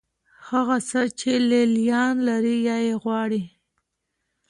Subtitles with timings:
[0.49, 3.41] هغه څه چې لې لیان لري یا یې غواړي.